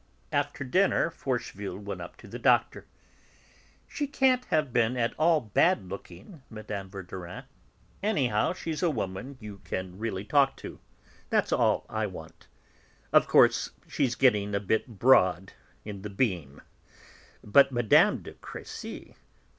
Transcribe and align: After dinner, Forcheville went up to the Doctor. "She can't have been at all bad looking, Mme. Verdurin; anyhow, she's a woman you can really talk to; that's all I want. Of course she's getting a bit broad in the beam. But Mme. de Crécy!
After 0.31 0.63
dinner, 0.63 1.11
Forcheville 1.11 1.77
went 1.77 2.01
up 2.01 2.17
to 2.17 2.27
the 2.27 2.39
Doctor. 2.39 2.87
"She 3.87 4.07
can't 4.07 4.43
have 4.45 4.73
been 4.73 4.97
at 4.97 5.13
all 5.13 5.39
bad 5.39 5.87
looking, 5.87 6.41
Mme. 6.49 6.87
Verdurin; 6.89 7.43
anyhow, 8.01 8.53
she's 8.53 8.81
a 8.81 8.89
woman 8.89 9.37
you 9.39 9.61
can 9.63 9.99
really 9.99 10.23
talk 10.25 10.57
to; 10.57 10.79
that's 11.29 11.53
all 11.53 11.85
I 11.87 12.07
want. 12.07 12.47
Of 13.13 13.27
course 13.27 13.73
she's 13.87 14.15
getting 14.15 14.55
a 14.55 14.59
bit 14.59 14.87
broad 14.97 15.53
in 15.85 16.01
the 16.01 16.09
beam. 16.09 16.63
But 17.43 17.71
Mme. 17.71 18.23
de 18.23 18.33
Crécy! 18.41 19.13